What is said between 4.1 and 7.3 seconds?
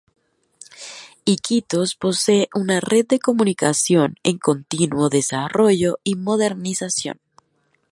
en continuo desarrollo y modernización.